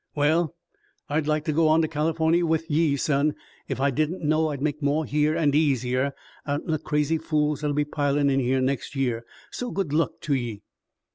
[0.15, 0.55] "Well,
[1.09, 3.35] I'd like to go on to Californy with ye, son,
[3.69, 7.75] ef I didn't know I'd make more here, an' easier, out'n the crazy fools that'll
[7.75, 9.23] be pilin' in here next year.
[9.51, 10.63] So good luck to ye."